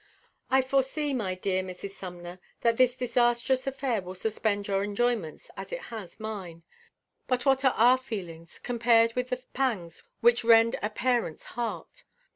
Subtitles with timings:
[0.49, 1.91] I foresee, my dear Mrs.
[1.91, 6.63] Sumner, that this disastrous affair will suspend your enjoyments, as it has mine.
[7.27, 12.03] But what are our feelings, compared with the pangs which rend a parent's heart?